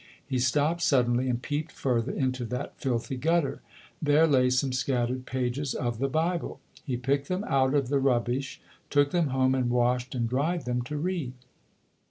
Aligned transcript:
He 0.25 0.39
stopped 0.39 0.81
suddenly 0.81 1.29
and 1.29 1.39
peeped 1.39 1.71
further 1.71 2.11
into 2.11 2.43
that 2.45 2.75
filthy 2.75 3.17
gutter. 3.17 3.61
There 4.01 4.25
lay 4.25 4.49
some 4.49 4.73
scattered 4.73 5.27
pages 5.27 5.75
of 5.75 5.99
the 5.99 6.07
Bible. 6.09 6.59
He 6.83 6.97
picked 6.97 7.27
them 7.27 7.43
out 7.43 7.75
of 7.75 7.89
the 7.89 7.99
rubbish, 7.99 8.59
took 8.89 9.11
them 9.11 9.27
home 9.27 9.53
and 9.53 9.69
washed 9.69 10.15
and 10.15 10.27
dried 10.27 10.65
them 10.65 10.81
to 10.89 10.97
read. 10.97 11.33